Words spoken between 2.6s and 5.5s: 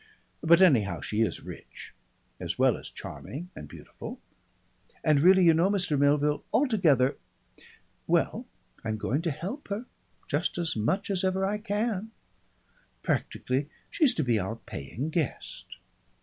as charming and beautiful. And really